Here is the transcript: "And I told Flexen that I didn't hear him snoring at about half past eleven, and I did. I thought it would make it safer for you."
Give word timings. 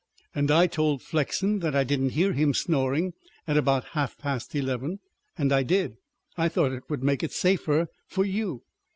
"And 0.33 0.49
I 0.49 0.65
told 0.65 1.03
Flexen 1.03 1.59
that 1.59 1.75
I 1.75 1.83
didn't 1.83 2.13
hear 2.13 2.33
him 2.33 2.55
snoring 2.55 3.13
at 3.45 3.55
about 3.55 3.89
half 3.93 4.17
past 4.17 4.55
eleven, 4.55 4.97
and 5.37 5.53
I 5.53 5.61
did. 5.61 5.97
I 6.35 6.49
thought 6.49 6.71
it 6.73 6.89
would 6.89 7.03
make 7.03 7.21
it 7.21 7.31
safer 7.33 7.87
for 8.07 8.25
you." 8.25 8.63